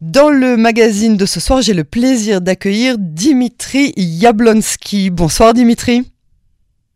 Dans 0.00 0.30
le 0.30 0.56
magazine 0.56 1.18
de 1.18 1.26
ce 1.26 1.40
soir, 1.40 1.60
j'ai 1.60 1.74
le 1.74 1.84
plaisir 1.84 2.40
d'accueillir 2.40 2.96
Dimitri 2.98 3.92
Yablonski. 3.98 5.10
Bonsoir 5.10 5.52
Dimitri. 5.52 6.10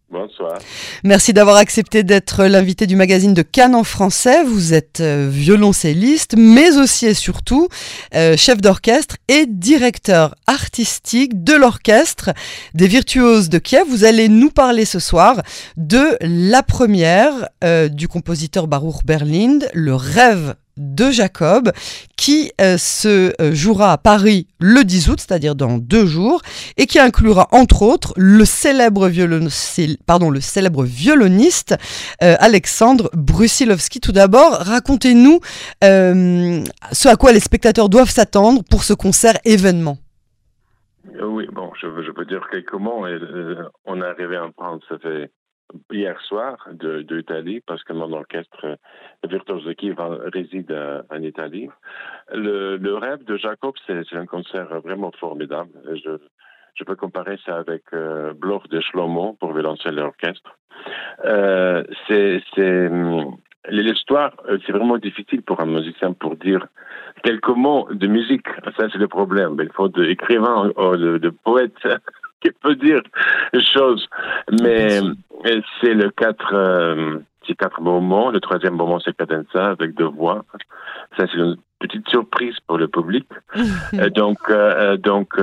Bonsoir. 0.09 0.59
Merci 1.03 1.35
d'avoir 1.35 1.57
accepté 1.57 2.03
d'être 2.03 2.47
l'invité 2.47 2.87
du 2.87 2.97
magazine 2.97 3.35
de 3.35 3.43
Cannes 3.43 3.75
en 3.75 3.85
français. 3.85 4.43
Vous 4.45 4.73
êtes 4.73 5.01
euh, 5.01 5.29
violoncelliste, 5.31 6.35
mais 6.39 6.79
aussi 6.79 7.05
et 7.05 7.13
surtout 7.13 7.69
euh, 8.15 8.39
chef 8.39 8.63
d'orchestre 8.63 9.17
et 9.29 9.45
directeur 9.45 10.35
artistique 10.47 11.45
de 11.45 11.53
l'orchestre 11.53 12.31
des 12.73 12.87
Virtuoses 12.87 13.51
de 13.51 13.59
Kiev. 13.59 13.85
Vous 13.87 14.05
allez 14.05 14.31
nous 14.31 14.51
parler 14.51 14.87
ce 14.87 14.99
soir 14.99 15.43
de 15.77 16.17
la 16.23 16.63
première 16.63 17.49
euh, 17.65 17.89
du 17.89 18.09
compositeur 18.09 18.67
Baruch 18.67 19.05
Berlind, 19.05 19.69
Le 19.75 19.95
rêve 19.95 20.55
de 20.77 21.11
Jacob, 21.11 21.71
qui 22.17 22.51
euh, 22.61 22.77
se 22.79 23.33
euh, 23.41 23.53
jouera 23.53 23.93
à 23.93 23.99
Paris 23.99 24.49
le 24.59 24.85
10 24.85 25.09
août, 25.09 25.21
c'est-à-dire 25.21 25.55
dans 25.55 25.79
deux 25.79 26.07
jours, 26.07 26.43
et 26.77 26.87
qui 26.87 26.99
inclura 26.99 27.49
entre 27.53 27.83
autres 27.83 28.13
le 28.17 28.45
célèbre, 28.45 29.11
pardon, 30.07 30.31
le 30.31 30.41
célèbre 30.41 30.85
violoniste 30.85 31.77
euh, 32.23 32.37
Alexandre 32.39 33.11
Brusilovski. 33.15 34.01
Tout 34.01 34.13
d'abord, 34.13 34.53
racontez-nous 34.53 35.41
ce 35.83 37.09
à 37.09 37.17
quoi 37.17 37.33
les 37.33 37.41
spectateurs 37.41 37.89
doivent 37.89 38.11
s'attendre 38.11 38.63
pour 38.69 38.85
ce 38.85 38.95
concert 38.95 39.35
événement. 39.45 39.99
Oui, 41.23 41.47
bon, 41.53 41.71
je, 41.81 41.87
je 42.03 42.11
peux 42.11 42.25
dire 42.25 42.47
quelques 42.51 42.75
mots. 42.75 43.07
on 43.85 44.01
est 44.01 44.05
arrivé 44.05 44.39
en 44.39 44.51
France, 44.53 44.83
ça 44.89 44.99
fait 44.99 45.31
hier 45.91 46.21
soir 46.23 46.57
de, 46.73 47.03
d'Italie, 47.03 47.61
parce 47.61 47.83
que 47.85 47.93
mon 47.93 48.13
orchestre 48.13 48.79
Virtuose 49.29 49.65
de 49.65 49.73
Kiev 49.73 49.97
réside 50.33 50.71
euh, 50.71 51.03
en 51.11 51.23
Italie. 51.23 51.69
Le, 52.33 52.95
rêve 52.95 53.25
de 53.25 53.37
Jacob, 53.37 53.75
c'est, 53.87 54.13
un 54.13 54.27
concert 54.27 54.81
vraiment 54.81 55.11
formidable. 55.13 55.71
Je, 55.95 56.85
peux 56.85 56.97
comparer 56.97 57.39
ça 57.45 57.57
avec 57.57 57.83
euh, 57.93 58.35
Bloch 58.35 58.69
de 58.69 58.81
Shlomo 58.81 59.35
pour 59.35 59.53
violoncelle 59.53 59.99
et 59.99 60.03
orchestre. 60.03 60.57
Euh, 61.25 61.85
hum, 62.59 63.37
l'histoire, 63.71 64.33
euh, 64.49 64.59
c'est 64.67 64.73
vraiment 64.73 64.99
difficile 64.99 65.43
pour 65.43 65.61
un 65.61 65.67
musicien 65.67 66.13
pour 66.13 66.37
dire 66.37 66.67
quelques 67.23 67.49
mots 67.49 67.89
de 67.91 68.07
musique. 68.07 68.47
Ça, 68.77 68.89
c'est 68.91 68.99
le 68.99 69.09
problème. 69.09 69.57
Il 69.61 69.73
faut 69.73 69.89
de 69.89 70.05
écrivain, 70.05 70.69
de, 70.77 71.19
de 71.19 71.31
poète 71.31 71.77
qui 72.41 72.51
peut 72.63 72.77
dire 72.77 73.03
des 73.53 73.63
choses. 73.63 74.07
Mais 74.61 75.01
c'est 75.81 75.95
le 75.95 76.11
quatre, 76.11 76.55
euh, 76.55 77.19
c'est 77.47 77.55
quatre 77.55 77.81
moments. 77.81 78.31
Le 78.31 78.41
troisième 78.41 78.75
moment, 78.75 78.99
c'est 79.01 79.17
cadenza 79.17 79.67
avec 79.67 79.95
deux 79.95 80.07
voix. 80.07 80.45
Ça, 81.17 81.27
c'est 81.31 81.39
une 81.39 81.57
petite 81.79 82.09
surprise 82.09 82.57
pour 82.67 82.79
le 82.79 82.89
public. 82.89 83.27
Euh, 83.95 84.11
donc, 84.11 84.39
euh, 84.51 84.97
donc, 84.97 85.35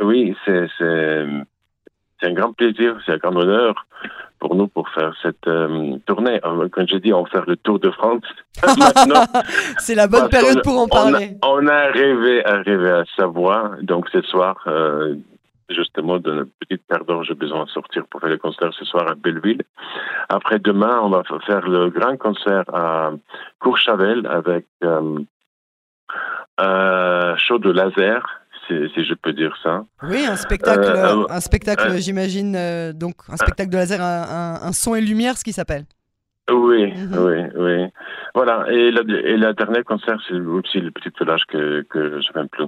oui, 0.00 0.36
c'est, 0.44 0.68
c'est, 0.78 1.26
c'est 2.20 2.28
un 2.28 2.32
grand 2.32 2.52
plaisir, 2.52 2.96
c'est 3.04 3.12
un 3.12 3.16
grand 3.16 3.34
honneur 3.34 3.86
pour 4.38 4.54
nous 4.54 4.68
pour 4.68 4.88
faire 4.90 5.12
cette 5.20 5.48
tournée. 6.06 6.40
Quand 6.72 6.88
je 6.88 6.96
dis 6.98 7.12
on 7.12 7.24
va 7.24 7.30
faire 7.30 7.44
le 7.46 7.56
tour 7.56 7.80
de 7.80 7.90
France, 7.90 8.22
c'est 9.78 9.96
la 9.96 10.06
bonne 10.06 10.28
période 10.28 10.62
pour 10.62 10.78
en 10.78 10.86
parler. 10.86 11.36
On 11.42 11.66
a, 11.66 11.86
rêvé, 11.90 12.44
arrivé 12.44 12.90
à 12.90 13.04
Savoie, 13.16 13.72
donc 13.82 14.08
ce 14.12 14.22
soir, 14.22 14.64
justement 15.94 16.18
d'une 16.18 16.46
petite 16.60 16.82
d'or, 17.06 17.24
j'ai 17.24 17.34
besoin 17.34 17.64
de 17.64 17.70
sortir 17.70 18.04
pour 18.06 18.20
faire 18.20 18.30
le 18.30 18.38
concert 18.38 18.72
ce 18.72 18.84
soir 18.84 19.08
à 19.10 19.14
Belleville. 19.14 19.62
Après 20.28 20.58
demain, 20.58 21.00
on 21.02 21.10
va 21.10 21.22
faire 21.46 21.68
le 21.68 21.90
grand 21.90 22.16
concert 22.16 22.64
à 22.72 23.12
Courchavel 23.58 24.26
avec 24.26 24.66
euh, 24.84 25.18
un 26.58 27.36
show 27.36 27.58
de 27.58 27.70
laser, 27.70 28.22
si, 28.66 29.04
je 29.04 29.14
peux 29.14 29.32
dire 29.32 29.54
ça. 29.62 29.84
Oui, 30.02 30.24
un 30.24 30.36
spectacle, 30.36 30.84
euh, 30.86 31.26
un 31.28 31.40
spectacle, 31.40 31.88
euh, 31.90 31.96
j'imagine, 31.98 32.92
donc 32.92 33.16
un 33.28 33.36
spectacle 33.36 33.70
de 33.70 33.76
laser, 33.76 34.00
un, 34.00 34.72
son 34.72 34.94
et 34.94 35.00
lumière, 35.00 35.36
ce 35.36 35.44
qui 35.44 35.52
s'appelle. 35.52 35.84
Oui, 36.50 36.92
mhm. 36.92 37.18
oui, 37.18 37.42
oui. 37.56 37.86
Voilà. 38.34 38.64
Et, 38.70 38.90
le 38.90 39.52
dernier 39.52 39.82
concert, 39.84 40.18
c'est 40.26 40.34
aussi 40.34 40.80
le 40.80 40.90
petit 40.90 41.10
village 41.20 41.44
que, 41.46 41.82
que 41.82 42.20
je 42.20 42.38
n'aime 42.38 42.48
plus. 42.48 42.66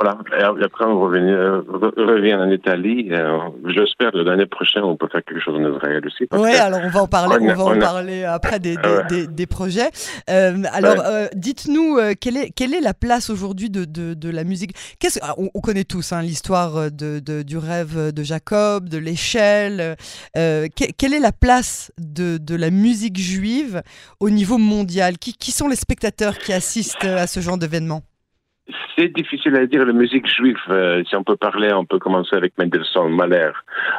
Voilà. 0.00 0.18
Et 0.36 0.64
après, 0.64 0.84
on 0.84 1.00
revient, 1.00 1.30
euh, 1.30 1.60
revient 1.96 2.34
en 2.34 2.50
Italie. 2.50 3.08
Euh, 3.12 3.38
j'espère 3.66 4.10
que 4.10 4.18
l'année 4.18 4.46
prochaine, 4.46 4.82
on 4.82 4.96
peut 4.96 5.06
faire 5.06 5.22
quelque 5.24 5.40
chose 5.40 5.54
en 5.54 5.76
Israël 5.76 6.02
aussi. 6.04 6.26
Oui, 6.32 6.54
alors 6.54 6.80
on 6.82 6.88
va 6.88 7.02
en 7.02 7.06
parler, 7.06 7.36
on, 7.40 7.54
va 7.54 7.64
en 7.64 7.78
parler 7.78 8.24
après 8.24 8.58
des, 8.58 8.76
des, 9.08 9.28
des, 9.28 9.46
projets. 9.46 9.90
Euh, 10.28 10.62
alors, 10.72 10.96
dites-nous, 11.34 11.98
quelle, 12.20 12.36
est, 12.36 12.50
quelle 12.50 12.74
est 12.74 12.80
la 12.80 12.94
place 12.94 13.30
aujourd'hui 13.30 13.70
de, 13.70 13.84
de, 13.84 14.14
de, 14.14 14.30
la 14.30 14.42
musique? 14.42 14.74
Qu'est-ce, 14.98 15.20
ah, 15.22 15.34
on, 15.36 15.60
connaît 15.60 15.84
tous 15.84 16.12
hein, 16.12 16.22
l'histoire 16.22 16.90
de, 16.90 17.20
de, 17.20 17.42
du 17.42 17.58
rêve 17.58 18.12
de 18.12 18.22
Jacob, 18.24 18.88
de 18.88 18.98
l'échelle. 18.98 19.96
quelle 20.34 21.14
est 21.14 21.20
la 21.20 21.32
place 21.32 21.92
de, 21.98 22.38
de 22.38 22.56
la 22.56 22.70
musique 22.70 23.18
juive 23.18 23.82
au 24.18 24.30
niveau 24.30 24.58
mondial? 24.58 25.18
Qui, 25.18 25.34
qui 25.34 25.52
sont 25.52 25.68
les 25.68 25.76
spectateurs 25.76 26.38
qui 26.38 26.52
assistent 26.52 27.04
à 27.04 27.28
ce 27.28 27.38
genre 27.38 27.58
d'événement? 27.58 28.02
C'est 28.96 29.08
difficile 29.08 29.56
à 29.56 29.66
dire. 29.66 29.84
La 29.84 29.92
musique 29.92 30.26
juive, 30.26 30.56
euh, 30.70 31.02
si 31.08 31.16
on 31.16 31.24
peut 31.24 31.36
parler, 31.36 31.72
on 31.72 31.84
peut 31.84 31.98
commencer 31.98 32.36
avec 32.36 32.52
Mendelssohn, 32.58 33.14
Mahler. 33.14 33.50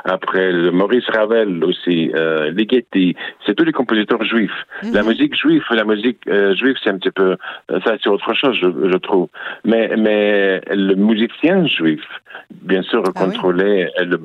Après, 0.06 0.52
Maurice 0.72 1.08
Ravel 1.10 1.64
aussi, 1.64 2.12
euh, 2.16 2.52
Ligeti. 2.52 3.16
C'est 3.46 3.56
tous 3.56 3.66
les 3.66 3.72
compositeurs 3.72 4.24
juifs. 4.24 4.52
La 4.92 5.02
mhm. 5.02 5.10
musique 5.10 5.36
juive, 5.36 5.64
la 5.72 5.84
musique 5.84 6.20
euh, 6.28 6.56
juive, 6.56 6.76
c'est 6.84 6.90
un 6.90 6.98
petit 6.98 7.12
peu, 7.12 7.38
euh, 7.72 7.80
ça 7.86 7.96
c'est 8.02 8.10
autre 8.10 8.34
chose, 8.34 8.56
je, 8.62 8.68
je, 8.68 8.98
trouve. 8.98 9.28
Mais, 9.64 9.96
mais 9.98 10.62
le 10.70 10.96
musicien 10.96 11.66
juif, 11.66 12.04
bien 12.52 12.82
sûr, 12.84 13.04
ah 13.06 13.12
contrôlé 13.12 13.90
le, 13.98 14.18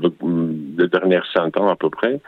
le 0.77 0.89
dernier 0.89 1.21
100 1.35 1.57
ans 1.59 1.69
à 1.69 1.77
peu 1.77 1.91
près. 1.91 2.21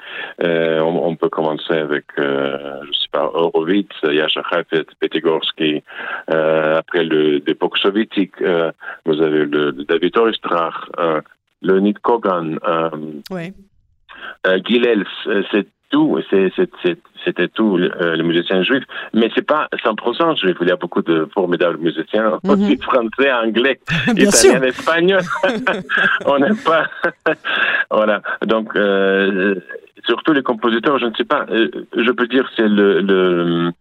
Euh, 0.42 0.80
on, 0.80 1.08
on, 1.08 1.16
peut 1.16 1.28
commencer 1.28 1.74
avec, 1.74 2.04
je 2.16 2.92
sais 2.92 3.08
pas, 3.12 3.30
Horowitz, 3.32 3.90
Yasha 4.02 4.42
Khafet, 4.48 4.86
Petigorsky, 5.00 5.82
après 6.28 7.04
l'époque 7.04 7.78
soviétique. 7.78 8.29
Euh, 8.42 8.72
vous 9.04 9.20
avez 9.20 9.44
le, 9.44 9.72
David 9.72 10.16
Oistrakh, 10.18 10.74
euh, 10.98 11.20
Leonid 11.62 11.98
Kogan, 12.00 12.58
euh, 12.66 12.90
oui. 13.30 13.52
Gilels, 14.66 15.06
c'est 15.50 15.66
tout, 15.90 16.20
c'était 17.24 17.48
tout 17.48 17.76
les 17.76 18.22
musiciens 18.22 18.62
juifs, 18.62 18.84
mais 19.12 19.30
c'est 19.34 19.46
pas 19.46 19.68
100% 19.72 20.38
juif. 20.38 20.56
Il 20.60 20.68
y 20.68 20.70
a 20.70 20.76
beaucoup 20.76 21.02
de 21.02 21.28
formidables 21.34 21.78
musiciens, 21.78 22.38
mhm. 22.44 22.50
aussi 22.50 22.76
français, 22.78 23.32
anglais, 23.32 23.80
italiens, 24.08 24.62
espagnols. 24.62 25.22
On 26.26 26.38
n'est 26.38 26.54
pas, 26.64 26.86
voilà. 27.90 28.22
Donc 28.46 28.72
surtout 30.06 30.32
les 30.32 30.42
compositeurs, 30.42 30.98
je 30.98 31.06
ne 31.06 31.14
sais 31.14 31.24
pas. 31.24 31.46
je 31.50 32.10
peux 32.12 32.26
dire 32.26 32.48
c'est 32.56 32.68
le, 32.68 33.00
le 33.00 33.72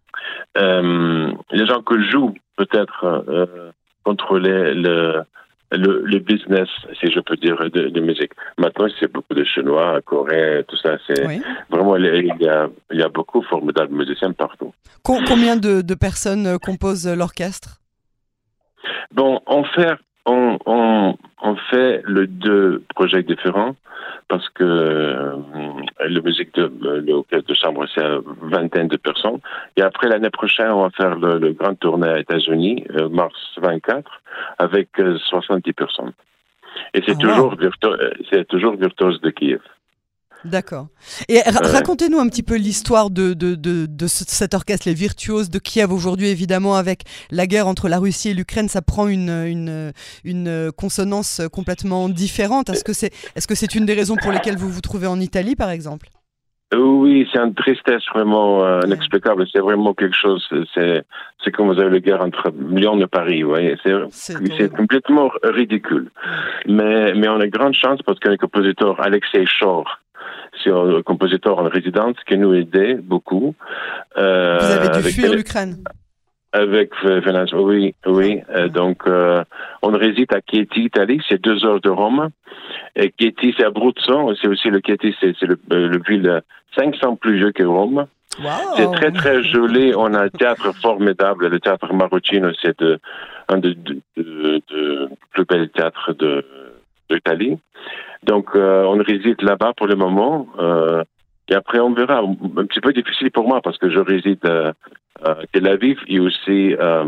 les 1.52 1.66
gens 1.66 1.81
que 1.81 2.02
jouent 2.10 2.36
peut-être 2.58 3.44
contrôler 4.09 4.74
le, 4.74 5.24
le, 5.72 6.20
business, 6.20 6.70
si 7.00 7.08
je 7.12 7.20
peux 7.20 7.38
dire, 7.46 7.58
de, 7.72 8.00
musique. 8.00 8.31
Maintenant, 8.58 8.88
c'est 9.00 9.12
beaucoup 9.12 9.36
de 9.36 9.44
Chinois, 9.44 10.02
Coréens, 10.03 10.64
tout 10.68 10.78
ça. 10.78 10.97
C'est 11.06 11.24
vraiment 11.70 11.96
il 11.97 12.34
y, 12.40 12.50
a, 12.50 12.68
il 12.92 13.00
y 13.00 13.03
a 13.03 13.09
beaucoup 13.09 13.42
de 13.42 13.46
formidables 13.46 13.94
musiciens 13.94 14.31
partout. 14.31 14.74
Combien 15.03 15.56
de, 15.58 15.81
de 15.81 15.96
personnes 15.96 16.58
composent 16.59 17.08
l'orchestre? 17.08 17.69
Bon, 19.12 19.42
on 19.48 19.64
fait 19.75 19.96
on, 20.30 20.58
on, 20.66 21.18
on 21.42 21.56
fait 21.56 22.02
le 22.06 22.28
deux 22.28 22.84
projets 22.96 23.24
différents 23.24 23.76
parce 24.28 24.48
que 24.50 24.64
euh, 24.64 25.36
la 26.00 26.22
musique 26.22 26.54
de 26.54 26.72
l'orchestre 27.06 27.48
de 27.48 27.54
chambre, 27.56 27.86
c'est 27.94 28.04
une 28.04 28.50
vingtaine 28.50 28.88
de 28.88 28.98
personnes. 28.98 29.40
Et 29.76 29.82
après, 29.82 30.08
l'année 30.08 30.30
prochaine, 30.30 30.70
on 30.70 30.84
va 30.84 30.90
faire 30.92 31.16
le, 31.16 31.52
grand 31.54 31.76
tournée 31.76 32.14
aux 32.14 32.18
États-Unis, 32.18 32.86
euh, 32.92 33.10
mars 33.10 33.36
24, 33.58 34.10
avec 34.60 34.90
70 34.96 35.70
euh, 35.70 35.74
personnes. 35.74 36.14
Et 36.94 37.02
c'est 37.06 37.16
ah, 37.18 37.20
toujours, 37.20 37.56
c'est 38.30 38.48
toujours 38.48 38.75
virtuose 38.75 39.20
de 39.22 39.32
Kiev. 39.32 39.62
D'accord. 40.45 40.88
Et 41.27 41.41
racontez-nous 41.41 42.19
un 42.19 42.27
petit 42.30 42.44
peu 42.44 42.56
l'histoire 42.56 43.09
de, 43.09 43.33
de, 43.33 43.56
de, 43.56 43.86
de, 43.88 44.07
cet 44.07 44.53
orchestre, 44.53 44.88
les 44.88 44.94
virtuoses 44.94 45.50
de 45.50 45.59
Kiev 45.59 45.91
aujourd'hui, 45.91 46.27
évidemment, 46.27 46.75
avec 46.75 47.03
la 47.30 47.45
guerre 47.45 47.68
entre 47.68 47.89
la 47.89 48.00
Russie 48.00 48.30
et 48.30 48.33
l'Ukraine, 48.33 48.69
ça 48.69 48.81
prend 48.81 49.07
une, 49.07 49.30
une, 49.30 49.91
une, 50.24 50.71
consonance 50.71 51.41
complètement 51.51 52.07
différente. 52.07 52.69
Est-ce 52.69 52.86
que 52.86 52.94
c'est 52.94 53.13
est 53.36 53.39
-ce 53.39 53.56
c'est 53.56 53.75
une 53.75 53.86
des 53.86 53.95
raisons 53.95 54.15
pour 54.15 54.31
lesquelles 54.31 54.57
vous 54.57 54.69
vous 54.69 54.81
trouvez 54.81 55.07
en 55.07 55.19
Italie, 55.19 55.56
par 55.56 55.71
exemple? 55.71 56.07
Oui, 56.75 57.27
c'est 57.31 57.39
une 57.39 57.56
tristesse 57.56 58.03
vraiment 58.13 58.63
euh, 58.63 58.81
inexplicable. 58.86 59.47
C'est 59.51 59.59
vraiment 59.59 59.95
quelque 59.95 60.15
chose. 60.15 60.47
C'est, 60.75 61.03
c'est 61.44 61.51
comme 61.51 61.74
vous 61.74 61.80
avez 61.80 61.89
la 61.89 62.00
guerre 62.00 62.21
entre 62.21 62.53
Lyon 62.69 63.00
et 63.01 63.07
Paris. 63.07 63.41
Vous 63.41 63.50
voyez, 63.50 63.75
c'est, 63.81 64.69
complètement 64.75 65.31
ridicule. 65.44 66.12
Mais, 66.68 67.13
mais 67.15 67.27
on 67.27 67.39
a 67.39 67.47
grande 67.47 67.74
chance 67.74 68.01
parce 68.03 68.19
que 68.19 68.30
le 68.30 68.38
compositeur 68.38 69.01
Alexei 69.01 69.47
Shor, 69.47 70.00
c'est 70.63 70.71
un 70.71 71.01
compositeur 71.01 71.60
en 71.60 71.69
résidence 71.69 72.16
qui 72.27 72.38
nous 72.38 72.54
aidait 72.54 72.95
beaucoup. 72.95 73.56
Euh, 74.18 74.57
Vous 74.60 74.71
avez 74.71 75.01
dû 75.01 75.10
fuir 75.12 75.33
l'Ukraine 75.33 75.83
Avec 76.51 76.92
Venise, 77.04 77.54
oui, 77.54 77.95
oui. 78.06 78.42
donc, 78.69 79.04
on 79.81 79.92
réside 79.92 80.33
à 80.33 80.39
Chieti, 80.39 80.81
Italie, 80.81 81.21
c'est 81.27 81.42
deux 81.42 81.66
heures 81.66 81.81
de 81.81 81.89
Rome. 81.89 82.30
Et 82.95 83.13
Chieti, 83.19 83.54
c'est 83.57 83.66
Abruzzo, 83.66 84.33
c'est 84.42 84.48
aussi 84.48 84.69
le 84.69 84.81
Chieti, 84.86 85.16
c'est 85.19 85.42
le, 85.44 85.57
le 85.69 86.01
ville 86.07 86.42
500 86.77 87.15
plus 87.15 87.36
vieux 87.38 87.51
que 87.51 87.63
Rome. 87.63 88.07
C'est 88.75 88.92
très, 88.92 89.12
très 89.12 89.44
joli. 89.44 89.94
On 89.95 90.13
a 90.13 90.24
un 90.24 90.30
théâtre 90.30 90.74
formidable. 90.75 91.48
Le 91.48 91.60
théâtre 91.60 91.94
Marocchino, 91.94 92.51
c'est 92.62 92.77
un 93.50 93.57
des 93.57 93.75
de, 93.75 95.10
plus 95.31 95.45
bels 95.45 95.69
théâtres 95.69 96.13
d'Italie. 97.10 97.58
Donc, 98.24 98.48
euh, 98.56 98.84
on 98.84 98.98
réside 98.98 99.42
là-bas 99.42 99.74
pour 99.76 99.88
le 99.88 99.96
moment. 99.96 100.48
Euh, 100.60 101.04
et 101.48 101.56
après, 101.56 101.80
on 101.80 101.94
verra. 101.94 102.20
Un 102.20 102.66
petit 102.66 102.82
peu 102.82 102.94
difficile 102.94 103.32
pour 103.32 103.48
moi 103.48 103.62
parce 103.62 103.78
que 103.78 103.90
je 103.90 104.00
réside 104.00 104.46
euh, 104.46 104.72
à 105.24 105.38
Tel 105.52 105.68
Aviv 105.68 106.00
et 106.08 106.20
aussi 106.20 106.76
à, 106.80 107.04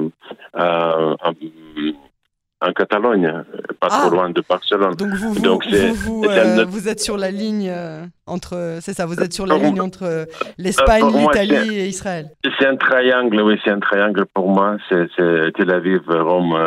en 2.62 2.74
Catalogne, 2.74 3.44
pas 3.80 3.88
trop 3.88 4.07
ah. 4.07 4.09
loin 4.09 4.30
de 4.30 4.44
Barcelone. 4.48 4.95
Donc 4.95 5.09
vous, 5.09 5.33
vous, 5.33 5.42
Donc 5.42 5.65
vous, 5.68 6.24
euh, 6.25 6.65
vous, 6.65 6.88
êtes 6.88 7.00
sur 7.00 7.18
la 7.18 7.31
ligne 7.31 7.69
euh, 7.69 8.06
entre, 8.31 8.79
c'est 8.81 8.93
ça, 8.93 9.05
vous 9.05 9.19
êtes 9.19 9.33
sur 9.33 9.45
la 9.45 9.57
ligne 9.57 9.81
entre 9.81 10.03
euh, 10.03 10.25
l'Espagne, 10.57 11.05
l'Italie 11.15 11.77
et 11.77 11.87
Israël. 11.87 12.29
C'est 12.59 12.67
un 12.67 12.75
triangle, 12.75 13.41
oui, 13.41 13.59
c'est 13.63 13.71
un 13.71 13.79
triangle 13.79 14.25
pour 14.33 14.49
moi. 14.49 14.77
C'est 14.89 15.07
Tel 15.55 15.71
Aviv, 15.71 16.01
Rome, 16.07 16.57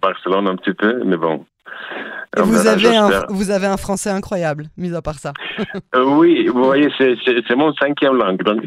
Barcelone 0.00 0.48
un 0.48 0.56
petit 0.56 0.74
peu, 0.74 1.02
mais 1.04 1.16
bon. 1.16 1.44
Et 2.36 2.42
vous, 2.42 2.66
avez 2.68 2.96
un, 2.96 3.26
vous 3.28 3.50
avez 3.50 3.66
un 3.66 3.76
français 3.76 4.10
incroyable, 4.10 4.66
mis 4.76 4.94
à 4.94 5.02
part 5.02 5.18
ça. 5.18 5.32
Euh, 5.94 6.04
oui, 6.04 6.46
vous 6.46 6.62
voyez, 6.62 6.88
c'est 6.98 7.56
mon 7.56 7.74
cinquième 7.74 8.16
langue. 8.16 8.42
Donc, 8.42 8.62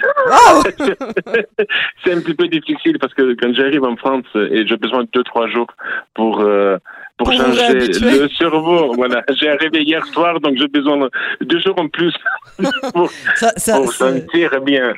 c'est 2.03 2.13
un 2.13 2.19
petit 2.19 2.33
peu 2.33 2.47
difficile 2.47 2.99
parce 2.99 3.13
que 3.13 3.33
quand 3.33 3.53
j'arrive 3.53 3.83
en 3.83 3.95
France 3.95 4.25
et 4.35 4.67
j'ai 4.67 4.77
besoin 4.77 5.03
de 5.03 5.09
deux, 5.13 5.23
trois 5.23 5.47
jours 5.47 5.67
pour, 6.13 6.41
euh, 6.41 6.77
pour, 7.23 7.33
changer 7.33 7.73
le 7.73 8.29
cerveau. 8.37 8.93
Voilà, 8.95 9.23
j'ai 9.39 9.49
arrivé 9.49 9.83
hier 9.83 10.05
soir, 10.07 10.39
donc 10.39 10.55
j'ai 10.57 10.67
besoin 10.67 10.97
de 10.97 11.09
deux 11.45 11.59
jours 11.59 11.75
en 11.77 11.87
plus 11.87 12.13
pour, 12.93 13.11
ça, 13.35 13.53
sentir 13.57 14.61
bien. 14.61 14.93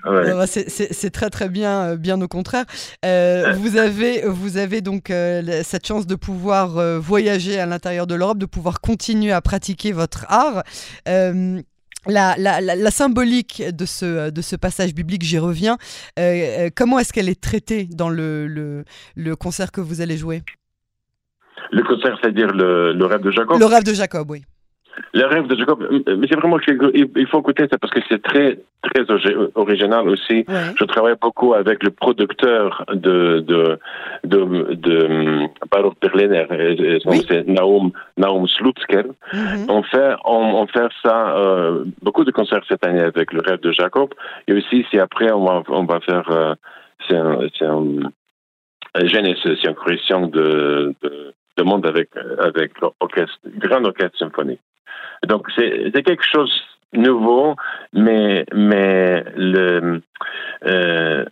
C'est 0.46 1.12
très 1.12 1.30
très 1.30 1.50
bien, 1.50 1.82
euh, 1.82 1.98
bien 1.98 2.22
au 2.22 2.28
contraire. 2.28 2.66
Euh, 3.04 3.54
vous 3.58 3.78
avez 3.78 4.24
vous 4.26 4.58
avez 4.58 4.82
donc 4.82 5.10
euh, 5.10 5.62
cette 5.64 5.86
chance 5.88 6.08
de 6.08 6.16
pouvoir 6.16 7.00
voyager 7.00 7.60
à 7.60 7.66
l'intérieur 7.66 8.08
de 8.08 8.16
l'Europe, 8.16 8.38
de 8.38 8.46
pouvoir 8.46 8.82
continuer 8.82 9.32
à 9.32 9.42
pratiquer 9.42 9.92
votre 9.92 10.26
art. 10.30 10.64
La, 12.08 12.36
la, 12.38 12.62
la, 12.62 12.92
symbolique 12.92 13.64
de 13.68 13.84
ce, 13.88 14.30
de 14.30 14.42
ce 14.44 14.56
passage 14.56 14.94
biblique, 14.94 15.24
j'y 15.24 15.40
reviens. 15.40 15.80
comment 16.76 17.00
est-ce 17.00 17.12
qu'elle 17.12 17.30
est 17.30 17.42
traitée 17.42 17.88
dans 17.92 18.10
le, 18.10 18.46
le, 18.46 18.86
le 19.16 19.36
concert 19.36 19.72
que 19.72 19.82
vous 19.82 20.02
allez 20.02 20.16
jouer? 20.16 20.44
Le 21.76 21.84
concert, 21.84 22.18
c'est-à-dire 22.22 22.52
le, 22.54 22.94
le, 22.94 23.06
rêve 23.06 23.22
de 23.22 23.32
Jacob? 23.32 23.60
Le 23.60 23.66
rêve 23.66 23.84
de 23.84 23.94
Jacob, 23.94 24.30
oui. 24.32 24.42
Le 25.14 25.26
rêve 25.26 25.48
de 25.48 25.58
Jacob, 25.58 25.82
euh, 25.82 26.16
mais 26.18 26.26
c'est 26.30 26.38
vraiment 26.38 26.58
il 26.94 27.28
faut 27.28 27.40
écouter 27.40 27.68
ça 27.70 27.78
parce 27.78 27.92
que 27.92 28.00
c'est 28.08 28.22
très 28.22 28.60
très 28.82 29.04
original 29.56 30.08
aussi. 30.08 30.46
Je 30.80 30.86
travaille 30.86 31.16
beaucoup 31.22 31.54
avec 31.54 31.84
le 31.84 31.92
producteur 31.92 32.86
de 32.94 33.42
de 33.42 33.78
de, 34.24 34.74
de 34.76 35.50
Baruch 35.70 35.96
Berliner, 36.02 36.46
c'est 37.28 37.46
Naum 37.46 37.92
Naum 38.16 38.48
Slutzker. 38.48 39.04
Mm-hmm. 39.34 39.66
On 39.70 39.84
fait 39.84 40.14
on, 40.24 40.44
on 40.62 40.68
fait 40.68 40.92
ça 41.04 41.36
euh, 41.36 41.84
beaucoup 42.02 42.24
de 42.24 42.32
concerts 42.32 42.64
cette 42.70 42.86
année 42.86 43.02
avec 43.02 43.34
le 43.34 43.42
rêve 43.42 43.60
de 43.60 43.74
Jacob 43.74 44.14
et 44.48 44.54
aussi 44.54 44.86
si 44.90 44.98
après 44.98 45.30
on 45.30 45.44
va 45.44 45.64
on 45.68 45.84
va 45.84 46.00
faire 46.00 46.30
euh, 46.32 46.56
c'est 47.10 47.18
un, 47.18 47.40
c'est 47.58 47.66
un 47.66 48.12
Genèse, 49.04 49.38
c'est 49.44 49.62
une 49.66 49.76
correction 49.76 50.28
de, 50.28 50.96
de 51.04 51.34
de 51.58 51.64
monde 51.64 51.86
avec, 51.86 52.10
avec 52.40 52.74
l'orchestre, 52.80 53.40
grand 53.58 53.84
orchestre 53.86 54.18
symphonique. 54.18 54.62
Donc, 55.28 55.48
c'est 55.56 55.92
quelque 56.04 56.26
chose 56.26 56.52
nouveau, 56.94 57.56
mais, 57.94 58.46
mais 58.54 59.24
le, 59.36 60.02
euh, 60.66 61.26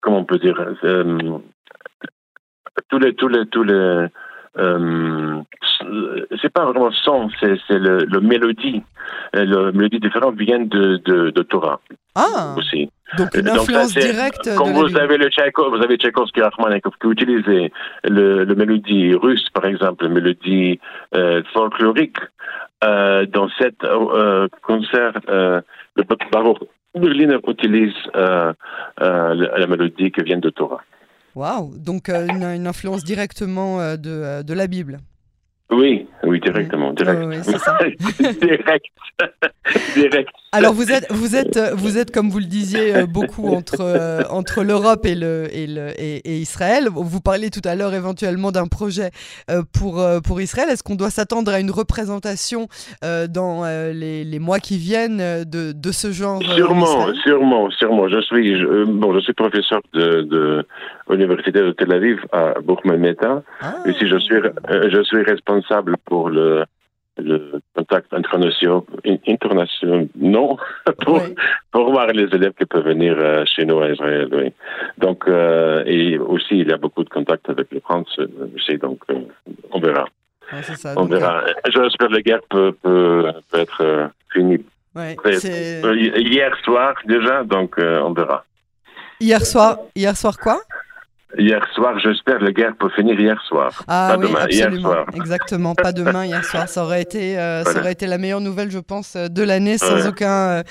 comment 0.00 0.18
on 0.18 0.24
peut 0.24 0.38
dire, 0.38 0.60
euh, 0.84 1.38
tous 2.88 2.98
les, 2.98 3.14
tous 3.14 3.28
les, 3.28 3.46
tous 3.46 3.62
les, 3.64 4.06
euh, 4.58 5.42
c'est 6.40 6.52
pas 6.52 6.64
vraiment 6.64 6.90
son, 6.90 7.30
c'est 7.40 7.58
le, 7.70 7.98
le, 8.04 8.20
mélodie. 8.20 8.82
Le 9.32 9.70
mélodie 9.72 10.00
différente 10.00 10.36
vient 10.36 10.60
de, 10.60 10.96
de, 11.04 11.30
de 11.30 11.42
Torah. 11.42 11.80
Ah. 12.18 12.54
Aussi. 12.56 12.90
Donc 13.16 13.34
une 13.34 13.48
influence 13.48 13.94
directe. 13.94 14.54
Comme 14.56 14.72
vous, 14.72 14.96
avez 14.96 15.16
le 15.16 15.30
Tchaïkov, 15.30 15.74
vous 15.74 15.82
avez 15.82 15.96
Tchaïkovski 15.96 16.42
Rachmaninov 16.42 16.92
qui 17.00 17.08
utilise 17.08 17.44
le, 17.46 18.44
le 18.44 18.54
mélodie 18.54 19.14
russe, 19.14 19.48
par 19.54 19.64
exemple, 19.64 20.04
la 20.04 20.10
mélodie 20.10 20.80
euh, 21.14 21.42
folklorique. 21.52 22.18
Euh, 22.84 23.26
dans 23.26 23.48
cet 23.58 23.82
euh, 23.82 24.46
concert, 24.62 25.12
euh, 25.28 25.60
le 25.96 26.04
baroque 26.30 26.58
Berliner 26.94 27.38
utilise 27.46 27.92
euh, 28.14 28.52
euh, 29.00 29.34
la, 29.34 29.66
mélodie 29.66 30.12
qui 30.12 30.22
vient 30.22 30.38
de 30.38 30.50
Torah. 30.50 30.80
Waouh 31.34 31.76
Donc 31.76 32.08
une, 32.08 32.44
une, 32.44 32.66
influence 32.66 33.02
directement 33.04 33.96
de, 33.96 34.42
de 34.42 34.54
la 34.54 34.66
Bible. 34.66 34.98
Oui, 35.70 36.06
oui, 36.22 36.40
directement, 36.40 36.94
direct. 36.94 37.20
Oui, 37.26 37.36
ça. 37.44 37.78
direct, 38.40 38.86
direct. 39.94 40.30
Alors 40.52 40.72
vous 40.72 40.90
êtes, 40.90 41.12
vous 41.12 41.36
êtes, 41.36 41.60
vous 41.74 41.98
êtes 41.98 42.10
comme 42.10 42.30
vous 42.30 42.38
le 42.38 42.46
disiez 42.46 42.96
euh, 42.96 43.06
beaucoup 43.06 43.48
entre 43.48 43.82
euh, 43.82 44.22
entre 44.30 44.62
l'Europe 44.62 45.04
et 45.04 45.14
le 45.14 45.46
et 45.52 45.66
le 45.66 45.90
et, 45.98 46.38
Israël. 46.38 46.88
Vous 46.90 47.20
parliez 47.20 47.50
tout 47.50 47.60
à 47.64 47.74
l'heure 47.74 47.92
éventuellement 47.92 48.50
d'un 48.50 48.66
projet 48.66 49.10
euh, 49.50 49.62
pour 49.78 50.02
pour 50.24 50.40
Israël. 50.40 50.70
Est-ce 50.70 50.82
qu'on 50.82 50.94
doit 50.94 51.10
s'attendre 51.10 51.52
à 51.52 51.60
une 51.60 51.70
représentation 51.70 52.68
dans 53.02 53.64
les, 53.92 54.24
les, 54.24 54.38
mois 54.38 54.60
qui 54.60 54.78
viennent 54.78 55.44
de, 55.44 55.72
de 55.72 55.92
ce 55.92 56.12
genre 56.12 56.42
Sûrement, 56.42 57.12
sûrement, 57.22 57.70
sûrement. 57.70 58.08
Je 58.08 58.20
suis 58.22 58.54
bon, 58.86 59.14
je 59.14 59.20
suis 59.20 59.34
professeur 59.34 59.80
de, 59.92 60.22
de 60.22 60.66
l'université 61.14 61.60
de 61.60 61.72
Tel 61.72 61.92
Aviv 61.92 62.24
à 62.32 62.54
Bourg-Meta. 62.60 63.42
Ah. 63.60 63.74
Ici, 63.86 64.06
je 64.06 64.18
suis 64.18 64.36
je 64.36 65.02
suis 65.02 65.22
responsable 65.22 65.96
pour 66.04 66.28
le 66.28 66.64
le 67.18 67.60
contact 67.74 68.12
international, 68.14 68.82
non, 70.16 70.56
pour, 71.04 71.20
pour 71.72 71.90
voir 71.90 72.06
les 72.08 72.24
élèves 72.34 72.52
qui 72.58 72.64
peuvent 72.64 72.84
venir 72.84 73.16
euh, 73.18 73.44
chez 73.44 73.64
nous 73.64 73.80
à 73.80 73.90
Israël. 73.90 74.28
Oui. 74.32 74.52
Donc, 74.98 75.24
euh, 75.26 75.82
et 75.86 76.18
aussi, 76.18 76.58
il 76.60 76.68
y 76.68 76.72
a 76.72 76.76
beaucoup 76.76 77.04
de 77.04 77.08
contacts 77.08 77.48
avec 77.50 77.68
le 77.72 77.80
France 77.80 78.18
aussi, 78.54 78.72
euh, 78.72 78.78
donc 78.78 79.00
on 79.70 79.80
verra. 79.80 80.06
ça, 80.62 80.94
on 80.96 81.04
verra. 81.04 81.44
J'espère 81.66 82.08
que 82.08 82.14
la 82.14 82.22
guerre 82.22 82.42
peut, 82.48 82.72
peut, 82.82 83.32
peut 83.50 83.58
être 83.58 84.10
finie. 84.32 84.64
Ouais, 84.94 85.16
hier 86.16 86.56
soir 86.64 86.94
déjà, 87.04 87.44
donc 87.44 87.76
on 87.78 88.12
verra. 88.12 88.44
Hier 89.20 89.44
soir, 89.44 89.78
hier 89.94 90.16
soir 90.16 90.38
quoi? 90.38 90.60
Hier 91.36 91.62
soir, 91.74 91.98
j'espère, 91.98 92.40
la 92.40 92.52
guerre 92.52 92.74
peut 92.74 92.88
finir 92.88 93.20
hier 93.20 93.38
soir. 93.42 93.84
Ah 93.86 94.12
pas 94.12 94.16
oui, 94.18 94.28
demain, 94.28 94.40
absolument. 94.44 94.70
Hier 94.70 94.80
soir. 94.80 95.06
Exactement, 95.14 95.74
pas 95.74 95.92
demain, 95.92 96.24
hier 96.24 96.42
soir. 96.42 96.66
Ça 96.70 96.82
aurait 96.82 97.02
été, 97.02 97.38
euh, 97.38 97.64
ça 97.64 97.80
aurait 97.80 97.92
été 97.92 98.06
la 98.06 98.16
meilleure 98.16 98.40
nouvelle, 98.40 98.70
je 98.70 98.78
pense, 98.78 99.14
euh, 99.14 99.28
de 99.28 99.42
l'année, 99.42 99.76
sans 99.76 100.08
aucun, 100.08 100.48
euh, 100.48 100.62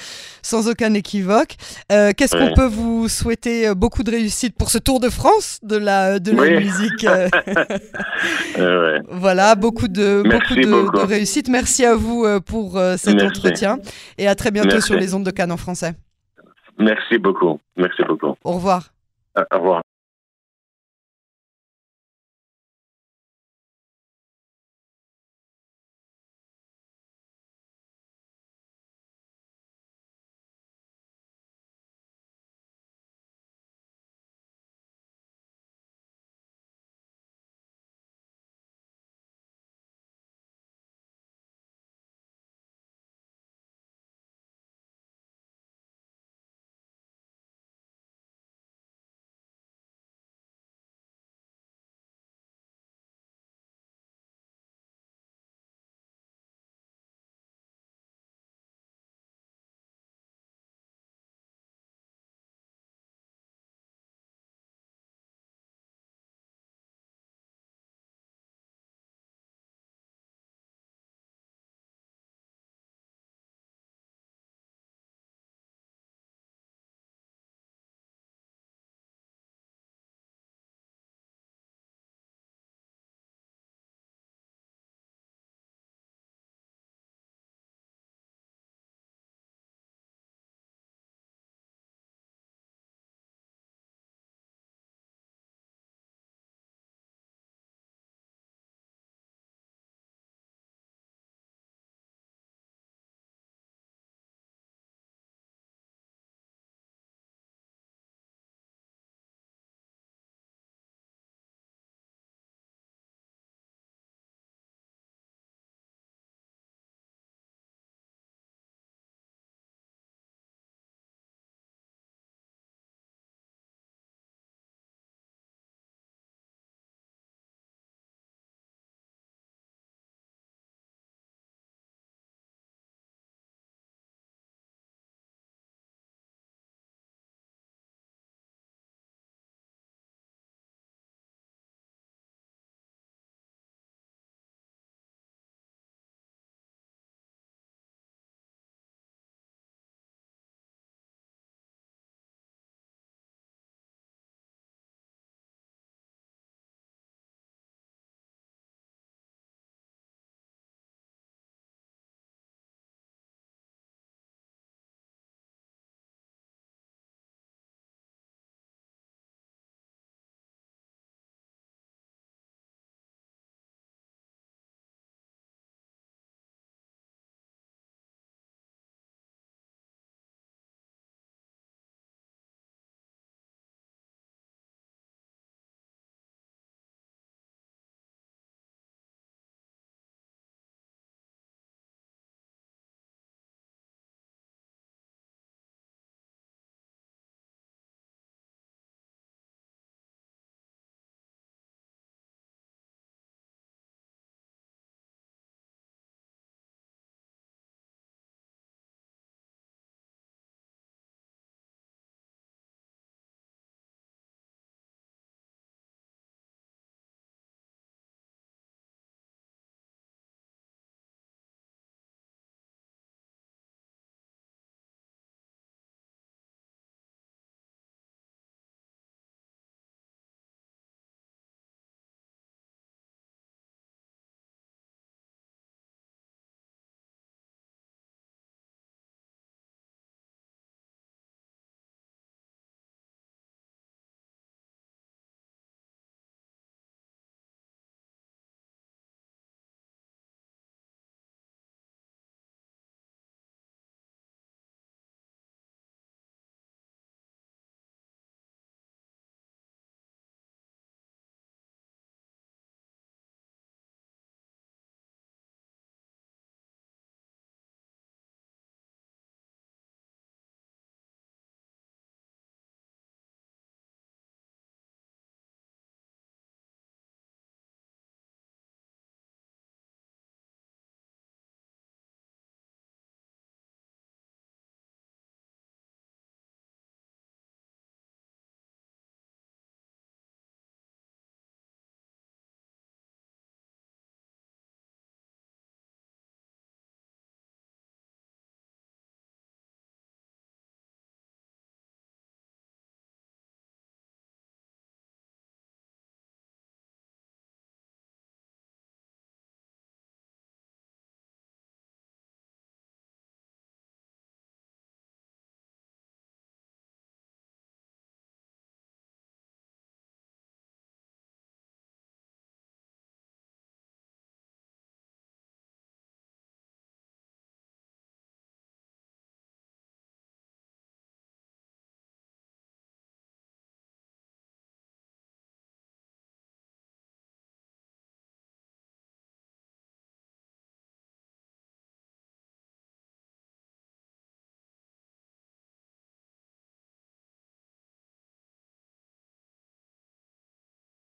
sans 0.41 0.67
aucun 0.67 0.95
équivoque. 0.95 1.55
Euh, 1.91 2.11
Qu'est-ce 2.17 2.35
qu'on 2.35 2.55
peut 2.55 2.65
vous 2.65 3.07
souhaiter 3.07 3.75
Beaucoup 3.75 4.01
de 4.01 4.09
réussite 4.09 4.57
pour 4.57 4.71
ce 4.71 4.79
Tour 4.79 4.99
de 4.99 5.09
France 5.09 5.59
de 5.61 5.77
la, 5.77 6.17
de 6.17 6.31
la 6.31 6.41
oui. 6.41 6.55
musique. 6.57 7.03
ouais. 8.57 9.01
Voilà, 9.09 9.53
beaucoup 9.53 9.87
de, 9.87 10.23
beaucoup 10.23 10.55
de, 10.55 10.65
beaucoup 10.65 11.05
de, 11.05 11.07
réussite. 11.07 11.49
Merci 11.49 11.85
à 11.85 11.93
vous 11.93 12.25
pour 12.41 12.79
cet 12.97 13.13
Merci. 13.13 13.27
entretien 13.27 13.77
et 14.17 14.27
à 14.27 14.33
très 14.33 14.49
bientôt 14.49 14.69
Merci. 14.69 14.87
sur 14.87 14.95
les 14.95 15.13
ondes 15.13 15.25
de 15.25 15.31
Cannes 15.31 15.51
en 15.51 15.57
français. 15.57 15.93
Merci 16.79 17.19
beaucoup. 17.19 17.59
Merci 17.75 18.01
beaucoup. 18.07 18.35
Au 18.43 18.53
revoir. 18.53 18.89
Au 19.51 19.57
revoir. 19.59 19.81